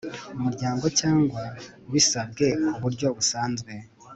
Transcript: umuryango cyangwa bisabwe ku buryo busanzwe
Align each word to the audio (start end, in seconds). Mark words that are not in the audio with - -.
umuryango 0.37 0.85
cyangwa 0.99 1.43
bisabwe 1.93 2.45
ku 2.71 2.77
buryo 2.83 3.07
busanzwe 3.17 3.71